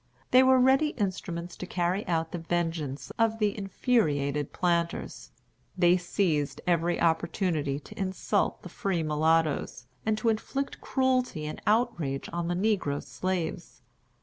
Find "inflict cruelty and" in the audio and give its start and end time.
10.29-11.61